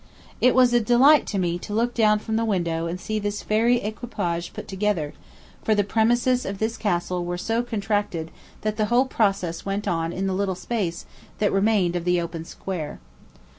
It 0.41 0.55
was 0.55 0.73
a 0.73 0.79
delight 0.79 1.27
to 1.27 1.37
me 1.37 1.59
to 1.59 1.75
look 1.75 1.93
down 1.93 2.17
from 2.17 2.35
the 2.35 2.43
window 2.43 2.87
and 2.87 2.99
see 2.99 3.19
this 3.19 3.43
fairy 3.43 3.77
equipage 3.81 4.51
put 4.51 4.67
together; 4.67 5.13
for 5.63 5.75
the 5.75 5.83
premises 5.83 6.43
of 6.43 6.57
this 6.57 6.75
castle 6.75 7.23
were 7.23 7.37
so 7.37 7.61
contracted 7.61 8.31
that 8.61 8.77
the 8.77 8.85
whole 8.85 9.05
process 9.05 9.63
went 9.63 9.87
on 9.87 10.11
in 10.11 10.25
the 10.25 10.33
little 10.33 10.55
space 10.55 11.05
that 11.37 11.53
remained 11.53 11.95
of 11.95 12.03
the 12.03 12.19
open 12.19 12.45
square. 12.45 12.99